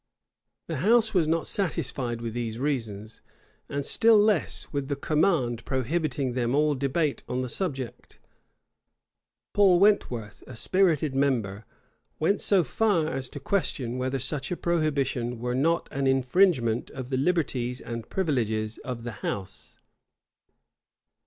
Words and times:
[*] 0.35 0.65
The 0.65 0.77
house 0.77 1.13
was 1.13 1.27
not 1.27 1.45
satisfied 1.45 2.21
with 2.21 2.33
these 2.33 2.57
reasons, 2.57 3.21
and 3.69 3.85
still 3.85 4.17
less 4.17 4.73
with 4.73 4.87
the 4.87 4.95
command 4.95 5.63
prohibiting 5.63 6.33
them 6.33 6.55
all 6.55 6.73
debate 6.73 7.21
on 7.29 7.43
the 7.43 7.47
subject. 7.47 8.17
Paul 9.53 9.79
Wentworth, 9.79 10.43
a 10.47 10.55
spirited 10.55 11.13
member, 11.13 11.65
went 12.17 12.41
so 12.41 12.63
far 12.63 13.09
as 13.09 13.29
to 13.29 13.39
question 13.39 13.99
whether 13.99 14.17
such 14.17 14.49
a 14.51 14.57
prohibition 14.57 15.37
were 15.37 15.53
not 15.53 15.87
an 15.91 16.07
infringement 16.07 16.89
of 16.89 17.09
the 17.11 17.17
liberties 17.17 17.79
and 17.79 18.09
privileges 18.09 18.79
of 18.79 19.03
the 19.03 19.11
house. 19.21 19.77